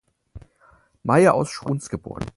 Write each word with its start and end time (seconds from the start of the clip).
Mayer 1.03 1.35
aus 1.35 1.51
Schruns 1.51 1.87
geboren. 1.89 2.25